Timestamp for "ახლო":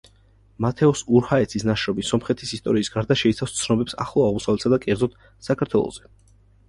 4.07-4.25